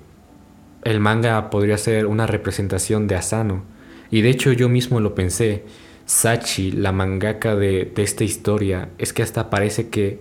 el 0.83 0.99
manga 0.99 1.49
podría 1.49 1.77
ser 1.77 2.05
una 2.05 2.27
representación 2.27 3.07
de 3.07 3.15
Asano. 3.15 3.63
Y 4.11 4.21
de 4.21 4.29
hecho 4.29 4.51
yo 4.51 4.69
mismo 4.69 4.99
lo 4.99 5.15
pensé. 5.15 5.63
Sachi, 6.09 6.71
la 6.71 6.91
mangaka 6.91 7.55
de, 7.55 7.93
esta 7.97 8.23
historia, 8.23 8.89
es 8.97 9.13
que 9.13 9.21
hasta 9.21 9.51
parece 9.51 9.89
que 9.89 10.19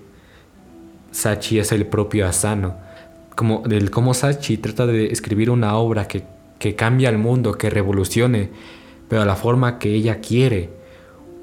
Sachi 1.12 1.58
es 1.58 1.72
el 1.72 1.86
propio 1.86 2.26
Asano. 2.26 2.76
Como, 3.34 3.62
del 3.66 3.90
Sachi 4.12 4.58
trata 4.58 4.84
de 4.84 5.06
escribir 5.06 5.48
una 5.48 5.78
obra 5.78 6.06
que, 6.06 6.24
que 6.58 6.74
cambia 6.74 7.08
el 7.08 7.16
mundo, 7.16 7.56
que 7.56 7.70
revolucione, 7.70 8.50
pero 9.08 9.22
a 9.22 9.24
la 9.24 9.34
forma 9.34 9.78
que 9.78 9.94
ella 9.94 10.20
quiere. 10.20 10.68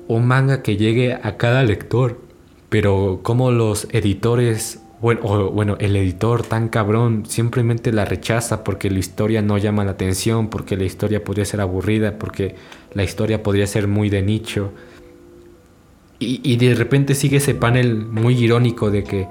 Un 0.07 0.27
manga 0.27 0.61
que 0.61 0.77
llegue 0.77 1.15
a 1.15 1.37
cada 1.37 1.63
lector. 1.63 2.21
Pero 2.69 3.21
como 3.23 3.49
los 3.49 3.87
editores 3.93 4.79
bueno, 5.01 5.75
el 5.79 5.95
editor 5.95 6.43
tan 6.43 6.69
cabrón 6.69 7.25
simplemente 7.27 7.91
la 7.91 8.05
rechaza 8.05 8.63
porque 8.63 8.89
la 8.89 8.99
historia 8.99 9.41
no 9.41 9.57
llama 9.57 9.83
la 9.83 9.91
atención, 9.91 10.49
porque 10.49 10.77
la 10.77 10.85
historia 10.85 11.23
podría 11.23 11.45
ser 11.45 11.61
aburrida, 11.61 12.17
porque 12.17 12.55
la 12.93 13.03
historia 13.03 13.43
podría 13.43 13.67
ser 13.67 13.87
muy 13.87 14.09
de 14.09 14.21
nicho. 14.21 14.71
Y, 16.17 16.55
de 16.55 16.73
repente 16.75 17.13
sigue 17.13 17.37
ese 17.37 17.53
panel 17.55 17.97
muy 17.97 18.41
irónico 18.41 18.89
de 18.89 19.03
que 19.03 19.27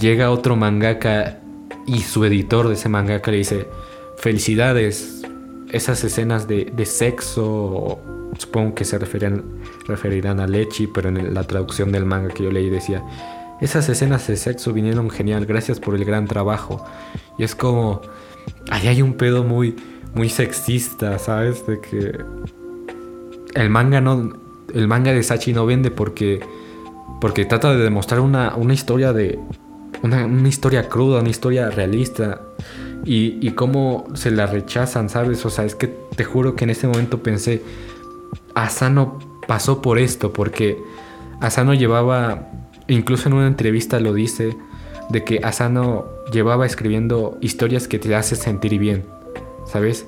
llega 0.00 0.30
otro 0.30 0.56
mangaka 0.56 1.40
y 1.86 1.98
su 1.98 2.24
editor 2.24 2.68
de 2.68 2.74
ese 2.74 2.88
mangaka 2.88 3.30
le 3.30 3.36
dice, 3.36 3.66
felicidades, 4.16 5.22
esas 5.70 6.02
escenas 6.04 6.48
de, 6.48 6.86
sexo, 6.86 7.98
supongo 8.38 8.74
que 8.74 8.84
se 8.84 8.98
referirán 8.98 10.40
a 10.40 10.46
Lechi, 10.46 10.86
pero 10.86 11.10
en 11.10 11.34
la 11.34 11.44
traducción 11.44 11.92
del 11.92 12.06
manga 12.06 12.32
que 12.32 12.44
yo 12.44 12.50
leí 12.50 12.70
decía, 12.70 13.04
esas 13.60 13.88
escenas 13.88 14.26
de 14.26 14.36
sexo 14.36 14.72
vinieron 14.72 15.10
genial, 15.10 15.46
gracias 15.46 15.80
por 15.80 15.94
el 15.94 16.04
gran 16.04 16.26
trabajo. 16.26 16.84
Y 17.38 17.44
es 17.44 17.54
como, 17.54 18.02
ahí 18.70 18.88
hay 18.88 19.02
un 19.02 19.14
pedo 19.14 19.44
muy, 19.44 19.76
muy 20.14 20.28
sexista, 20.28 21.18
¿sabes? 21.18 21.66
De 21.66 21.80
que 21.80 22.18
el 23.54 23.70
manga 23.70 24.00
no, 24.00 24.32
el 24.74 24.88
manga 24.88 25.12
de 25.12 25.22
Sachi 25.22 25.52
no 25.52 25.64
vende 25.64 25.90
porque, 25.90 26.40
porque 27.20 27.44
trata 27.44 27.74
de 27.74 27.82
demostrar 27.82 28.20
una, 28.20 28.54
una 28.56 28.74
historia 28.74 29.12
de, 29.12 29.38
una, 30.02 30.26
una, 30.26 30.48
historia 30.48 30.88
cruda, 30.88 31.20
una 31.20 31.30
historia 31.30 31.70
realista. 31.70 32.40
Y, 33.04 33.38
y 33.46 33.52
cómo 33.52 34.06
se 34.14 34.32
la 34.32 34.46
rechazan, 34.46 35.08
¿sabes? 35.08 35.46
O 35.46 35.50
sea, 35.50 35.64
es 35.64 35.76
que 35.76 35.86
te 35.86 36.24
juro 36.24 36.56
que 36.56 36.64
en 36.64 36.70
ese 36.70 36.88
momento 36.88 37.22
pensé, 37.22 37.62
Asano 38.54 39.18
pasó 39.46 39.80
por 39.80 39.98
esto, 39.98 40.32
porque 40.32 40.76
Asano 41.40 41.72
llevaba 41.72 42.48
Incluso 42.88 43.28
en 43.28 43.34
una 43.34 43.46
entrevista 43.46 43.98
lo 44.00 44.12
dice 44.14 44.56
de 45.08 45.24
que 45.24 45.40
Asano 45.42 46.06
llevaba 46.32 46.66
escribiendo 46.66 47.36
historias 47.40 47.88
que 47.88 47.98
te 47.98 48.14
hacen 48.14 48.38
sentir 48.38 48.78
bien, 48.78 49.04
¿sabes? 49.66 50.06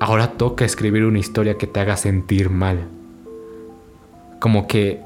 Ahora 0.00 0.32
toca 0.32 0.64
escribir 0.64 1.04
una 1.04 1.18
historia 1.18 1.56
que 1.56 1.66
te 1.66 1.80
haga 1.80 1.96
sentir 1.96 2.50
mal. 2.50 2.88
Como 4.40 4.66
que 4.66 5.00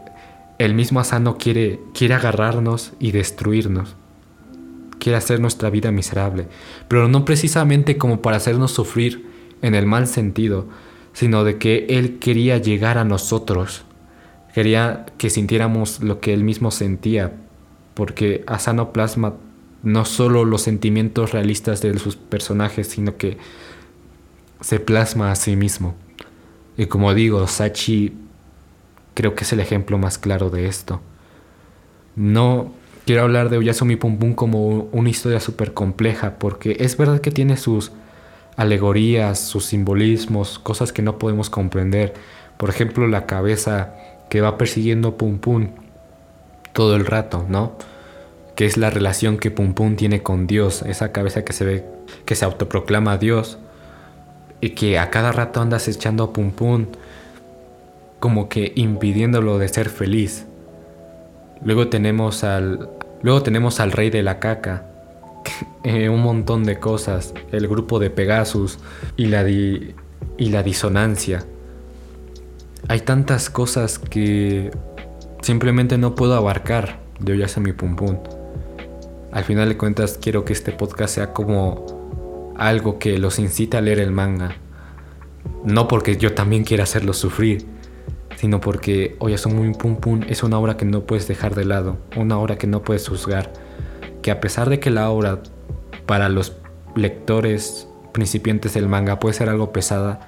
el 0.58 0.74
mismo 0.74 1.00
Asano 1.00 1.38
quiere, 1.38 1.80
quiere 1.94 2.14
agarrarnos 2.14 2.92
y 2.98 3.12
destruirnos. 3.12 3.94
Quiere 4.98 5.18
hacer 5.18 5.38
nuestra 5.38 5.70
vida 5.70 5.92
miserable. 5.92 6.46
Pero 6.88 7.08
no 7.08 7.24
precisamente 7.24 7.96
como 7.96 8.20
para 8.22 8.38
hacernos 8.38 8.72
sufrir 8.72 9.28
en 9.62 9.76
el 9.76 9.86
mal 9.86 10.08
sentido, 10.08 10.66
sino 11.12 11.44
de 11.44 11.58
que 11.58 11.86
Él 11.88 12.18
quería 12.18 12.58
llegar 12.58 12.98
a 12.98 13.04
nosotros 13.04 13.84
Quería 14.58 15.06
que 15.18 15.30
sintiéramos 15.30 16.00
lo 16.00 16.18
que 16.18 16.34
él 16.34 16.42
mismo 16.42 16.72
sentía, 16.72 17.30
porque 17.94 18.42
Asano 18.48 18.92
plasma 18.92 19.34
no 19.84 20.04
solo 20.04 20.44
los 20.44 20.62
sentimientos 20.62 21.30
realistas 21.30 21.80
de 21.80 21.96
sus 22.00 22.16
personajes, 22.16 22.88
sino 22.88 23.16
que 23.16 23.38
se 24.60 24.80
plasma 24.80 25.30
a 25.30 25.36
sí 25.36 25.54
mismo. 25.54 25.94
Y 26.76 26.86
como 26.86 27.14
digo, 27.14 27.46
Sachi 27.46 28.14
creo 29.14 29.36
que 29.36 29.44
es 29.44 29.52
el 29.52 29.60
ejemplo 29.60 29.96
más 29.96 30.18
claro 30.18 30.50
de 30.50 30.66
esto. 30.66 31.00
No 32.16 32.72
quiero 33.06 33.22
hablar 33.22 33.50
de 33.50 33.58
Oyasumi 33.58 33.94
Pum 33.94 34.18
Pum 34.18 34.34
como 34.34 34.88
una 34.90 35.08
historia 35.08 35.38
súper 35.38 35.72
compleja, 35.72 36.40
porque 36.40 36.78
es 36.80 36.96
verdad 36.96 37.20
que 37.20 37.30
tiene 37.30 37.58
sus 37.58 37.92
alegorías, 38.56 39.38
sus 39.38 39.66
simbolismos, 39.66 40.58
cosas 40.58 40.92
que 40.92 41.02
no 41.02 41.16
podemos 41.16 41.48
comprender. 41.48 42.14
Por 42.56 42.70
ejemplo, 42.70 43.06
la 43.06 43.24
cabeza 43.24 43.94
que 44.28 44.40
va 44.40 44.58
persiguiendo 44.58 45.16
Pum 45.16 45.38
Pum. 45.38 45.68
todo 46.72 46.94
el 46.94 47.06
rato, 47.06 47.44
¿no? 47.48 47.72
Que 48.54 48.66
es 48.66 48.76
la 48.76 48.90
relación 48.90 49.38
que 49.38 49.50
Pum 49.50 49.74
Pum 49.74 49.96
tiene 49.96 50.22
con 50.22 50.46
Dios, 50.46 50.82
esa 50.82 51.12
cabeza 51.12 51.44
que 51.44 51.52
se 51.52 51.64
ve, 51.64 51.84
que 52.24 52.34
se 52.34 52.44
autoproclama 52.44 53.18
Dios 53.18 53.58
y 54.60 54.70
que 54.70 54.98
a 54.98 55.10
cada 55.10 55.32
rato 55.32 55.60
andas 55.60 55.88
echando 55.88 56.24
a 56.24 56.32
Pum 56.32 56.50
Pum 56.50 56.86
como 58.20 58.48
que 58.48 58.72
impidiéndolo 58.76 59.58
de 59.58 59.68
ser 59.68 59.88
feliz. 59.88 60.46
Luego 61.62 61.88
tenemos 61.88 62.44
al 62.44 62.88
luego 63.22 63.42
tenemos 63.42 63.80
al 63.80 63.92
rey 63.92 64.10
de 64.10 64.22
la 64.22 64.38
caca, 64.38 64.86
eh, 65.84 66.08
un 66.08 66.22
montón 66.22 66.64
de 66.64 66.78
cosas, 66.78 67.34
el 67.52 67.66
grupo 67.66 67.98
de 67.98 68.10
Pegasus 68.10 68.78
y 69.16 69.26
la 69.26 69.48
y 69.48 69.94
la 70.38 70.62
disonancia. 70.62 71.44
Hay 72.90 73.00
tantas 73.00 73.50
cosas 73.50 73.98
que 73.98 74.70
simplemente 75.42 75.98
no 75.98 76.14
puedo 76.14 76.34
abarcar 76.34 77.00
de 77.20 77.46
mi 77.60 77.74
Pum 77.74 77.96
Pum. 77.96 78.16
Al 79.30 79.44
final 79.44 79.68
de 79.68 79.76
cuentas 79.76 80.18
quiero 80.18 80.46
que 80.46 80.54
este 80.54 80.72
podcast 80.72 81.16
sea 81.16 81.34
como 81.34 82.54
algo 82.56 82.98
que 82.98 83.18
los 83.18 83.38
incita 83.38 83.78
a 83.78 83.80
leer 83.82 83.98
el 84.00 84.10
manga. 84.10 84.56
No 85.64 85.86
porque 85.86 86.16
yo 86.16 86.32
también 86.32 86.64
quiera 86.64 86.84
hacerlos 86.84 87.18
sufrir, 87.18 87.66
sino 88.36 88.58
porque 88.58 89.18
muy 89.50 89.74
Pum 89.74 89.96
Pum 89.96 90.22
es 90.26 90.42
una 90.42 90.58
obra 90.58 90.78
que 90.78 90.86
no 90.86 91.02
puedes 91.02 91.28
dejar 91.28 91.54
de 91.54 91.66
lado, 91.66 91.98
una 92.16 92.38
obra 92.38 92.56
que 92.56 92.66
no 92.66 92.82
puedes 92.82 93.06
juzgar, 93.06 93.52
que 94.22 94.30
a 94.30 94.40
pesar 94.40 94.70
de 94.70 94.80
que 94.80 94.88
la 94.88 95.10
obra 95.10 95.42
para 96.06 96.30
los 96.30 96.56
lectores 96.94 97.87
principiantes 98.12 98.74
del 98.74 98.88
manga 98.88 99.18
puede 99.18 99.34
ser 99.34 99.48
algo 99.48 99.72
pesada, 99.72 100.20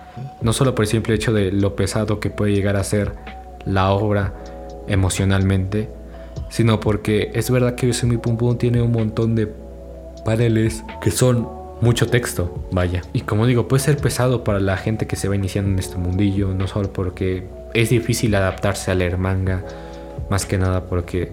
no 0.42 0.52
solo 0.52 0.74
por 0.74 0.84
el 0.84 0.90
simple 0.90 1.14
hecho 1.14 1.32
de 1.32 1.52
lo 1.52 1.76
pesado 1.76 2.20
que 2.20 2.30
puede 2.30 2.52
llegar 2.52 2.76
a 2.76 2.84
ser 2.84 3.12
la 3.64 3.90
obra 3.90 4.34
emocionalmente, 4.88 5.88
sino 6.48 6.80
porque 6.80 7.30
es 7.34 7.50
verdad 7.50 7.74
que 7.74 7.92
muy 8.04 8.18
Pum 8.18 8.36
Pum 8.36 8.58
tiene 8.58 8.82
un 8.82 8.92
montón 8.92 9.34
de 9.34 9.52
paneles 10.24 10.84
que 11.00 11.10
son 11.10 11.48
mucho 11.80 12.06
texto, 12.06 12.66
vaya. 12.72 13.02
Y 13.12 13.22
como 13.22 13.46
digo, 13.46 13.68
puede 13.68 13.82
ser 13.82 13.96
pesado 13.96 14.44
para 14.44 14.60
la 14.60 14.76
gente 14.76 15.06
que 15.06 15.16
se 15.16 15.28
va 15.28 15.36
iniciando 15.36 15.70
en 15.70 15.78
este 15.78 15.96
mundillo, 15.96 16.52
no 16.54 16.66
solo 16.66 16.92
porque 16.92 17.46
es 17.74 17.88
difícil 17.88 18.34
adaptarse 18.34 18.90
a 18.90 18.94
leer 18.94 19.16
manga, 19.16 19.64
más 20.28 20.44
que 20.44 20.58
nada 20.58 20.84
porque 20.84 21.32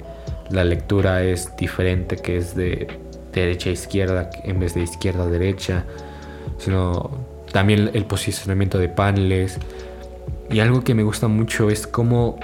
la 0.50 0.64
lectura 0.64 1.24
es 1.24 1.56
diferente, 1.58 2.16
que 2.16 2.38
es 2.38 2.56
de 2.56 2.88
derecha 3.34 3.70
a 3.70 3.74
izquierda 3.74 4.30
en 4.44 4.60
vez 4.60 4.74
de 4.74 4.82
izquierda 4.82 5.24
a 5.24 5.28
derecha, 5.28 5.86
sino 6.58 7.12
también 7.52 7.92
el 7.94 8.06
posicionamiento 8.06 8.78
de 8.78 8.90
paneles. 8.90 9.58
Y 10.50 10.60
algo 10.60 10.84
que 10.84 10.94
me 10.94 11.04
gusta 11.04 11.28
mucho 11.28 11.70
es 11.70 11.88
cómo 11.88 12.40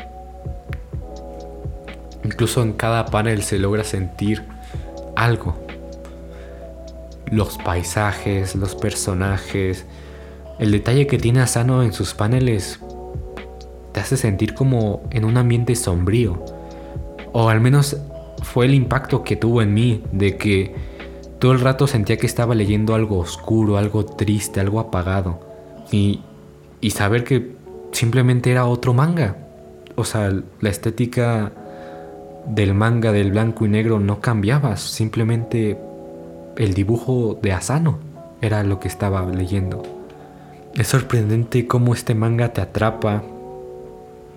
incluso 2.23 2.61
en 2.61 2.73
cada 2.73 3.05
panel 3.05 3.43
se 3.43 3.59
logra 3.59 3.83
sentir 3.83 4.43
algo 5.15 5.55
los 7.33 7.57
paisajes, 7.57 8.55
los 8.55 8.75
personajes, 8.75 9.85
el 10.59 10.71
detalle 10.71 11.07
que 11.07 11.17
tiene 11.17 11.41
Asano 11.41 11.83
en 11.83 11.93
sus 11.93 12.13
paneles 12.13 12.79
te 13.91 13.99
hace 13.99 14.17
sentir 14.17 14.53
como 14.53 15.03
en 15.11 15.25
un 15.25 15.37
ambiente 15.37 15.75
sombrío. 15.75 16.43
O 17.31 17.49
al 17.49 17.59
menos 17.59 17.97
fue 18.43 18.65
el 18.65 18.73
impacto 18.75 19.23
que 19.23 19.35
tuvo 19.35 19.61
en 19.61 19.73
mí 19.73 20.03
de 20.11 20.37
que 20.37 20.75
todo 21.43 21.51
el 21.51 21.59
rato 21.59 21.87
sentía 21.87 22.15
que 22.15 22.25
estaba 22.25 22.55
leyendo 22.55 22.95
algo 22.95 23.19
oscuro, 23.19 23.75
algo 23.75 24.05
triste, 24.05 24.61
algo 24.61 24.79
apagado. 24.79 25.41
Y, 25.91 26.21
y 26.79 26.91
saber 26.91 27.25
que 27.25 27.51
simplemente 27.91 28.49
era 28.49 28.65
otro 28.65 28.93
manga. 28.93 29.35
O 29.95 30.05
sea, 30.05 30.31
la 30.61 30.69
estética 30.69 31.51
del 32.47 32.73
manga 32.73 33.11
del 33.11 33.31
blanco 33.31 33.65
y 33.65 33.67
negro 33.67 33.99
no 33.99 34.21
cambiaba, 34.21 34.77
simplemente 34.77 35.77
el 36.55 36.73
dibujo 36.73 37.37
de 37.41 37.51
Asano 37.51 37.99
era 38.39 38.63
lo 38.63 38.79
que 38.79 38.87
estaba 38.87 39.25
leyendo. 39.25 39.83
Es 40.75 40.87
sorprendente 40.87 41.67
cómo 41.67 41.93
este 41.93 42.15
manga 42.15 42.53
te 42.53 42.61
atrapa. 42.61 43.21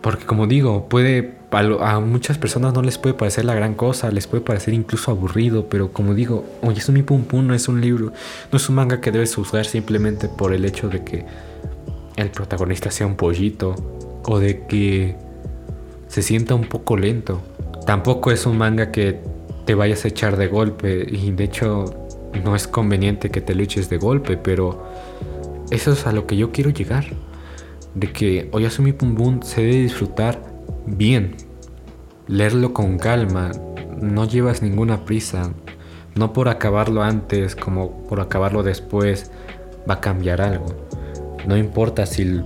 Porque 0.06 0.24
como 0.24 0.46
digo, 0.46 0.88
puede 0.88 1.34
a, 1.50 1.98
muchas 1.98 2.38
personas 2.38 2.72
no 2.72 2.80
les 2.80 2.96
puede 2.96 3.16
parecer 3.16 3.44
la 3.44 3.56
gran 3.56 3.74
cosa, 3.74 4.08
les 4.12 4.28
puede 4.28 4.40
parecer 4.40 4.72
incluso 4.72 5.10
aburrido, 5.10 5.68
pero 5.68 5.92
como 5.92 6.14
digo, 6.14 6.44
Oye, 6.62 6.80
mi 6.92 7.02
Pum 7.02 7.24
Pum 7.24 7.44
no 7.44 7.54
es 7.54 7.66
un 7.66 7.80
libro, 7.80 8.12
no 8.52 8.56
es 8.56 8.68
un 8.68 8.76
manga 8.76 9.00
que 9.00 9.10
debes 9.10 9.34
juzgar 9.34 9.64
simplemente 9.66 10.28
por 10.28 10.52
el 10.52 10.64
hecho 10.64 10.88
de 10.88 11.02
que 11.02 11.26
el 12.14 12.30
protagonista 12.30 12.92
sea 12.92 13.08
un 13.08 13.16
pollito 13.16 13.74
o 14.22 14.38
de 14.38 14.64
que 14.68 15.16
se 16.06 16.22
sienta 16.22 16.54
un 16.54 16.68
poco 16.68 16.96
lento. 16.96 17.42
Tampoco 17.84 18.30
es 18.30 18.46
un 18.46 18.58
manga 18.58 18.92
que 18.92 19.18
te 19.64 19.74
vayas 19.74 20.04
a 20.04 20.08
echar 20.08 20.36
de 20.36 20.46
golpe 20.46 21.04
y 21.10 21.32
de 21.32 21.42
hecho 21.42 22.08
no 22.44 22.54
es 22.54 22.68
conveniente 22.68 23.30
que 23.30 23.40
te 23.40 23.56
lo 23.56 23.64
eches 23.64 23.90
de 23.90 23.98
golpe, 23.98 24.36
pero 24.36 24.86
eso 25.72 25.90
es 25.90 26.06
a 26.06 26.12
lo 26.12 26.28
que 26.28 26.36
yo 26.36 26.52
quiero 26.52 26.70
llegar. 26.70 27.06
De 27.96 28.12
que 28.12 28.50
Oyasumi 28.52 28.92
Pum 28.92 29.14
Pum 29.14 29.40
se 29.40 29.62
debe 29.62 29.76
disfrutar 29.76 30.42
bien, 30.84 31.34
leerlo 32.28 32.74
con 32.74 32.98
calma, 32.98 33.52
no 33.98 34.26
llevas 34.26 34.60
ninguna 34.60 35.06
prisa, 35.06 35.54
no 36.14 36.34
por 36.34 36.50
acabarlo 36.50 37.02
antes 37.02 37.56
como 37.56 38.06
por 38.06 38.20
acabarlo 38.20 38.62
después 38.62 39.30
va 39.88 39.94
a 39.94 40.00
cambiar 40.00 40.42
algo. 40.42 40.66
No 41.46 41.56
importa 41.56 42.04
si 42.04 42.42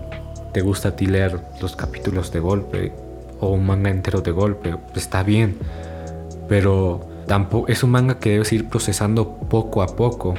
te 0.52 0.60
gusta 0.60 0.90
a 0.90 0.96
ti 0.96 1.06
leer 1.06 1.40
los 1.60 1.74
capítulos 1.74 2.30
de 2.30 2.38
golpe 2.38 2.92
o 3.40 3.50
un 3.50 3.66
manga 3.66 3.90
entero 3.90 4.20
de 4.20 4.30
golpe, 4.30 4.76
está 4.94 5.24
bien, 5.24 5.56
pero 6.48 7.08
es 7.66 7.82
un 7.82 7.90
manga 7.90 8.20
que 8.20 8.30
debes 8.30 8.52
ir 8.52 8.68
procesando 8.68 9.36
poco 9.48 9.82
a 9.82 9.96
poco. 9.96 10.34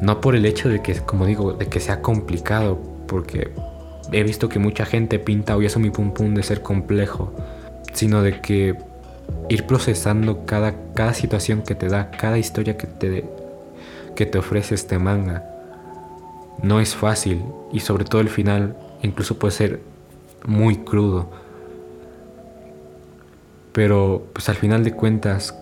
No 0.00 0.20
por 0.20 0.34
el 0.34 0.46
hecho 0.46 0.68
de 0.68 0.82
que, 0.82 0.94
como 0.96 1.26
digo, 1.26 1.52
de 1.52 1.66
que 1.66 1.78
sea 1.78 2.02
complicado, 2.02 2.80
porque 3.06 3.52
he 4.12 4.22
visto 4.22 4.48
que 4.48 4.58
mucha 4.58 4.84
gente 4.84 5.18
pinta 5.18 5.56
mi 5.56 5.90
Pum 5.90 6.12
Pum 6.12 6.34
de 6.34 6.42
ser 6.42 6.62
complejo, 6.62 7.32
sino 7.92 8.22
de 8.22 8.40
que 8.40 8.76
ir 9.48 9.64
procesando 9.66 10.44
cada, 10.46 10.74
cada 10.94 11.14
situación 11.14 11.62
que 11.62 11.74
te 11.74 11.88
da, 11.88 12.10
cada 12.10 12.38
historia 12.38 12.76
que 12.76 12.86
te, 12.86 13.24
que 14.14 14.26
te 14.26 14.38
ofrece 14.38 14.74
este 14.74 14.98
manga. 14.98 15.44
No 16.62 16.80
es 16.80 16.94
fácil 16.94 17.42
y 17.72 17.80
sobre 17.80 18.04
todo 18.04 18.20
el 18.20 18.28
final 18.28 18.76
incluso 19.02 19.38
puede 19.38 19.52
ser 19.52 19.80
muy 20.46 20.76
crudo. 20.76 21.30
Pero 23.72 24.26
pues 24.32 24.48
al 24.48 24.56
final 24.56 24.84
de 24.84 24.92
cuentas 24.92 25.54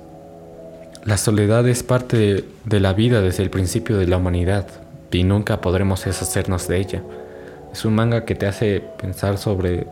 la 1.05 1.17
soledad 1.17 1.67
es 1.67 1.83
parte 1.83 2.45
de, 2.65 2.81
la 2.81 2.93
vida 2.93 3.21
desde 3.21 3.43
el 3.43 3.51
principio 3.51 3.99
de 3.99 4.07
la 4.07 4.19
humanidad 4.19 4.69
y 5.11 5.25
nunca 5.25 5.61
podremos 5.61 6.05
deshacernos 6.05 6.69
de 6.69 6.79
ella. 6.79 7.03
Es 7.73 7.85
un 7.85 7.95
manga 7.95 8.25
que 8.25 8.35
te 8.35 8.47
hace 8.47 8.81
pensar 9.01 9.39
sobre, 9.39 9.87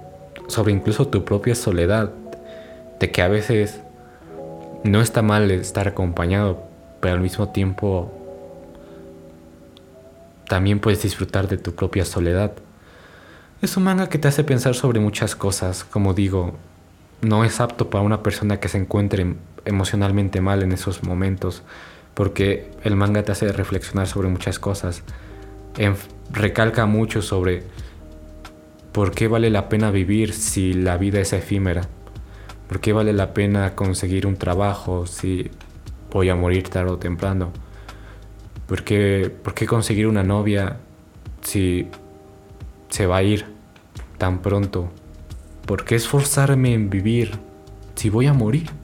sobre 0.48 0.72
incluso 0.72 1.08
tu 1.08 1.24
propia 1.24 1.54
soledad, 1.54 2.10
de 2.98 3.10
que 3.10 3.22
a 3.22 3.28
veces 3.28 3.80
no 4.84 5.00
está 5.00 5.22
mal 5.22 5.50
estar 5.50 5.88
acompañado, 5.88 6.62
pero 7.00 7.14
al 7.14 7.20
mismo 7.20 7.48
tiempo 7.48 8.12
también 10.46 10.80
puedes 10.80 11.02
disfrutar 11.02 11.48
de 11.48 11.56
tu 11.56 11.74
propia 11.74 12.04
soledad. 12.04 12.52
Es 13.62 13.76
un 13.76 13.84
manga 13.84 14.08
que 14.08 14.18
te 14.18 14.28
hace 14.28 14.44
pensar 14.44 14.74
sobre 14.74 15.00
muchas 15.00 15.34
cosas, 15.34 15.84
como 15.84 16.12
digo, 16.12 16.54
no 17.22 17.44
es 17.44 17.60
apto 17.60 17.88
para 17.88 18.04
una 18.04 18.22
persona 18.22 18.60
que 18.60 18.68
se 18.68 18.78
encuentre 18.78 19.36
emocionalmente 19.64 20.40
mal 20.40 20.62
en 20.62 20.72
esos 20.72 21.02
momentos, 21.02 21.62
porque 22.14 22.70
el 22.84 22.96
manga 22.96 23.22
te 23.22 23.32
hace 23.32 23.52
reflexionar 23.52 24.06
sobre 24.06 24.28
muchas 24.28 24.58
cosas. 24.58 25.02
Recalca 26.32 26.86
mucho 26.86 27.22
sobre 27.22 27.62
por 28.92 29.12
qué 29.12 29.28
vale 29.28 29.50
la 29.50 29.68
pena 29.68 29.90
vivir 29.90 30.32
si 30.32 30.72
la 30.72 30.96
vida 30.96 31.20
es 31.20 31.32
efímera. 31.32 31.82
¿Por 32.68 32.80
qué 32.80 32.92
vale 32.92 33.12
la 33.12 33.34
pena 33.34 33.74
conseguir 33.74 34.26
un 34.26 34.36
trabajo 34.36 35.06
si 35.06 35.50
voy 36.12 36.28
a 36.28 36.36
morir 36.36 36.68
tarde 36.68 36.92
o 36.92 36.98
temprano? 36.98 37.52
¿Por 38.66 38.84
qué, 38.84 39.32
¿Por 39.42 39.54
qué 39.54 39.66
conseguir 39.66 40.06
una 40.06 40.22
novia 40.22 40.76
si 41.42 41.88
se 42.88 43.06
va 43.06 43.18
a 43.18 43.22
ir 43.22 43.44
tan 44.18 44.40
pronto? 44.42 44.90
¿Por 45.66 45.84
qué 45.84 45.96
esforzarme 45.96 46.74
en 46.74 46.90
vivir 46.90 47.32
si 47.96 48.10
voy 48.10 48.26
a 48.26 48.32
morir? 48.32 48.79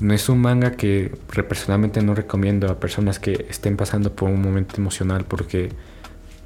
No 0.00 0.14
es 0.14 0.28
un 0.28 0.40
manga 0.40 0.72
que 0.72 1.12
personalmente 1.48 2.02
no 2.02 2.14
recomiendo 2.14 2.70
a 2.70 2.78
personas 2.78 3.18
que 3.18 3.46
estén 3.48 3.76
pasando 3.76 4.14
por 4.14 4.30
un 4.30 4.40
momento 4.40 4.76
emocional 4.76 5.24
porque 5.24 5.70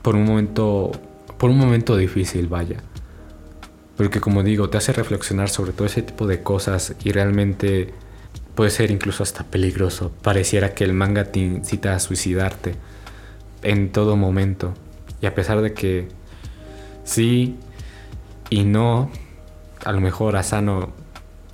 por 0.02 0.16
un 0.16 0.24
momento 0.24 0.92
por 1.42 1.50
un 1.50 1.58
momento 1.58 1.96
difícil, 1.96 2.46
vaya. 2.46 2.76
Porque 3.96 4.20
como 4.20 4.44
digo, 4.44 4.70
te 4.70 4.78
hace 4.78 4.92
reflexionar 4.92 5.50
sobre 5.50 5.72
todo 5.72 5.86
ese 5.86 6.02
tipo 6.02 6.28
de 6.28 6.42
cosas 6.42 6.94
y 7.02 7.10
realmente 7.10 7.92
puede 8.54 8.70
ser 8.70 8.92
incluso 8.92 9.24
hasta 9.24 9.44
peligroso. 9.44 10.12
Pareciera 10.22 10.72
que 10.72 10.84
el 10.84 10.92
manga 10.92 11.24
te 11.24 11.40
incita 11.40 11.94
a 11.94 11.98
suicidarte 11.98 12.76
en 13.62 13.90
todo 13.90 14.16
momento. 14.16 14.72
Y 15.20 15.26
a 15.26 15.34
pesar 15.34 15.62
de 15.62 15.74
que 15.74 16.08
sí 17.04 17.56
y 18.48 18.64
no, 18.64 19.10
a 19.84 19.90
lo 19.90 20.00
mejor 20.00 20.36
Asano 20.36 20.92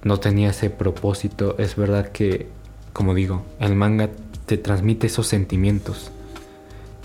no 0.02 0.18
tenía 0.20 0.50
ese 0.50 0.70
propósito. 0.70 1.56
Es 1.58 1.76
verdad 1.76 2.10
que, 2.10 2.48
como 2.92 3.14
digo, 3.14 3.44
el 3.60 3.74
manga 3.74 4.10
te 4.46 4.56
transmite 4.56 5.06
esos 5.06 5.26
sentimientos, 5.26 6.10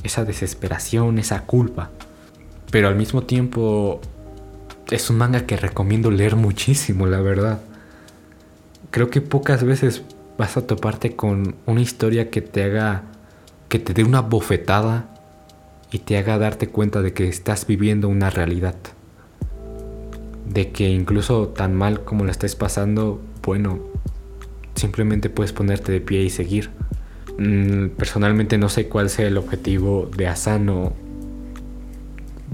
esa 0.03 0.25
desesperación, 0.25 1.19
esa 1.19 1.45
culpa. 1.45 1.89
Pero 2.71 2.87
al 2.87 2.95
mismo 2.95 3.23
tiempo 3.23 4.01
es 4.89 5.09
un 5.09 5.17
manga 5.17 5.45
que 5.45 5.57
recomiendo 5.57 6.11
leer 6.11 6.35
muchísimo, 6.35 7.05
la 7.07 7.21
verdad. 7.21 7.59
Creo 8.91 9.09
que 9.09 9.21
pocas 9.21 9.63
veces 9.63 10.03
vas 10.37 10.57
a 10.57 10.65
toparte 10.67 11.15
con 11.15 11.55
una 11.65 11.81
historia 11.81 12.29
que 12.29 12.41
te 12.41 12.63
haga, 12.63 13.03
que 13.69 13.79
te 13.79 13.93
dé 13.93 14.03
una 14.03 14.21
bofetada 14.21 15.09
y 15.91 15.99
te 15.99 16.17
haga 16.17 16.37
darte 16.37 16.67
cuenta 16.67 17.01
de 17.01 17.13
que 17.13 17.27
estás 17.27 17.67
viviendo 17.67 18.09
una 18.09 18.29
realidad. 18.29 18.75
De 20.47 20.71
que 20.71 20.89
incluso 20.89 21.47
tan 21.47 21.73
mal 21.73 22.03
como 22.03 22.25
la 22.25 22.31
estés 22.31 22.55
pasando, 22.55 23.21
bueno, 23.43 23.79
simplemente 24.75 25.29
puedes 25.29 25.53
ponerte 25.53 25.91
de 25.91 26.01
pie 26.01 26.23
y 26.23 26.29
seguir. 26.29 26.69
Mm, 27.37 27.89
personalmente 27.89 28.57
no 28.57 28.69
sé 28.69 28.87
cuál 28.87 29.09
sea 29.09 29.27
el 29.27 29.37
objetivo 29.37 30.09
de 30.15 30.27
Asano 30.27 30.93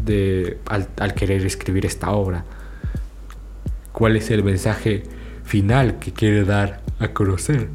de, 0.05 0.57
al, 0.65 1.13
querer 1.13 1.45
escribir 1.45 1.85
esta 1.85 2.11
obra. 2.11 2.45
¿Cuál 3.91 4.15
es 4.15 4.31
el 4.31 4.43
mensaje 4.43 5.03
final 5.43 5.99
que 5.99 6.13
quiere 6.13 6.45
dar 6.45 6.81
a 6.99 7.09
conocer? 7.09 7.67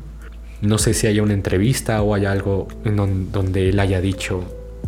No 0.63 0.79
sé 0.79 0.95
si 0.95 1.07
haya 1.07 1.23
una 1.23 1.35
entrevista 1.35 2.01
o 2.03 2.15
hay 2.15 2.25
algo 2.25 2.69
en 2.85 2.97
donde 3.33 3.69
él 3.69 3.79
haya 3.81 4.01
dicho 4.01 4.45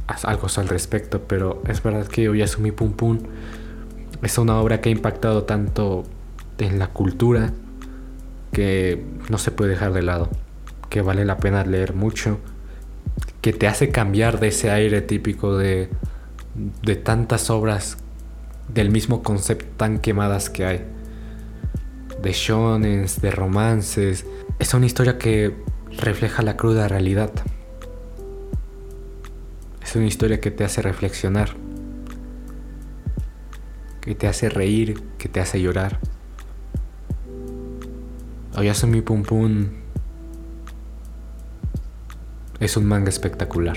algo 0.06 0.48
al 0.56 0.68
respecto, 0.68 1.22
pero 1.26 1.62
es 1.68 1.82
verdad 1.82 2.06
que 2.06 2.28
Oyasumi 2.28 2.70
Pum 2.70 2.92
Pum 2.92 3.18
es 4.22 4.38
una 4.38 4.60
obra 4.60 4.80
que 4.80 4.88
ha 4.88 4.92
impactado 4.92 5.44
tanto 5.44 6.04
en 6.58 6.78
la 6.78 6.88
cultura 6.88 7.52
que 8.52 9.04
no 9.28 9.38
se 9.38 9.50
puede 9.50 9.70
dejar 9.70 9.92
de 9.92 10.02
lado, 10.02 10.30
que 10.88 11.02
vale 11.02 11.24
la 11.24 11.36
pena 11.36 11.64
leer 11.64 11.94
mucho, 11.94 12.38
que 13.40 13.52
te 13.52 13.66
hace 13.66 13.90
cambiar 13.90 14.40
de 14.40 14.48
ese 14.48 14.70
aire 14.70 15.02
típico 15.02 15.56
de, 15.56 15.90
de 16.82 16.96
tantas 16.96 17.50
obras 17.50 17.98
del 18.68 18.90
mismo 18.90 19.22
concepto 19.22 19.66
tan 19.76 19.98
quemadas 19.98 20.50
que 20.50 20.64
hay, 20.64 20.84
de 22.22 22.32
shonens, 22.32 23.20
de 23.20 23.30
romances. 23.30 24.24
Es 24.58 24.72
una 24.74 24.86
historia 24.86 25.18
que 25.18 25.54
refleja 25.98 26.42
la 26.42 26.56
cruda 26.56 26.88
realidad 26.88 27.30
es 29.86 29.94
una 29.94 30.06
historia 30.06 30.40
que 30.40 30.50
te 30.50 30.64
hace 30.64 30.82
reflexionar, 30.82 31.50
que 34.06 34.14
te 34.14 34.28
hace 34.28 34.48
reír, 34.48 35.02
que 35.18 35.28
te 35.28 35.40
hace 35.40 35.60
llorar. 35.60 35.98
Oyasumi 38.56 39.02
Pum 39.02 39.24
Pum 39.24 39.66
es 42.60 42.76
un 42.76 42.86
manga 42.86 43.08
espectacular. 43.08 43.76